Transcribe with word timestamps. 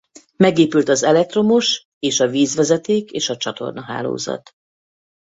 Megépült 0.37 0.89
az 0.89 1.03
elektromos 1.03 1.85
és 1.99 2.19
a 2.19 2.27
vízvezeték 2.27 3.11
és 3.11 3.29
a 3.29 3.37
csatornahálózat. 3.37 4.51